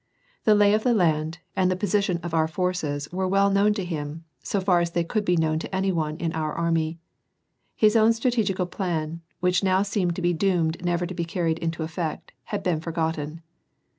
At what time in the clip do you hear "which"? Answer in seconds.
9.41-9.63